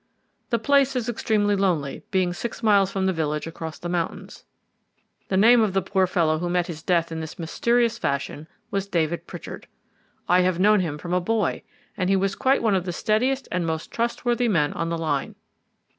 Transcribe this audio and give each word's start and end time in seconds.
The 0.49 0.57
place 0.57 0.95
is 0.95 1.07
extremely 1.07 1.55
lonely, 1.55 2.01
being 2.09 2.33
six 2.33 2.63
miles 2.63 2.91
from 2.91 3.05
the 3.05 3.13
village 3.13 3.45
across 3.45 3.77
the 3.77 3.87
mountains. 3.87 4.45
The 5.27 5.37
name 5.37 5.61
of 5.61 5.73
the 5.73 5.81
poor 5.83 6.07
fellow 6.07 6.39
who 6.39 6.49
met 6.49 6.65
his 6.65 6.81
death 6.81 7.11
in 7.11 7.19
this 7.19 7.37
mysterious 7.37 7.99
fashion 7.99 8.47
was 8.71 8.87
David 8.87 9.27
Pritchard. 9.27 9.67
I 10.27 10.41
have 10.41 10.59
known 10.59 10.79
him 10.79 10.97
from 10.97 11.13
a 11.13 11.21
boy, 11.21 11.61
and 11.95 12.09
he 12.09 12.15
was 12.15 12.33
quite 12.33 12.63
one 12.63 12.73
of 12.73 12.85
the 12.85 12.91
steadiest 12.91 13.47
and 13.51 13.63
most 13.63 13.91
trustworthy 13.91 14.47
men 14.47 14.73
on 14.73 14.89
the 14.89 14.97
line. 14.97 15.35